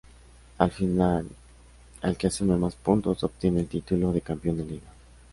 [0.57, 1.27] Al final,
[2.01, 4.87] el que sume más puntos, obtiene el título de campeón de liga.